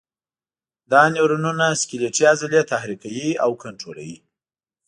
دا 0.91 1.01
نیورونونه 1.15 1.65
سکلیټي 1.81 2.23
عضلې 2.33 2.61
تحریکوي 2.71 3.29
او 3.43 3.51
کنټرولوي. 3.63 4.17